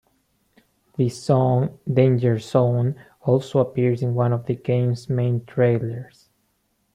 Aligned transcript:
The 0.97 1.09
song 1.09 1.77
"Danger 1.87 2.39
Zone" 2.39 2.95
also 3.21 3.59
appears 3.59 4.01
in 4.01 4.15
one 4.15 4.33
of 4.33 4.47
the 4.47 4.55
game's 4.55 5.07
main 5.07 5.45
trailers. 5.45 6.27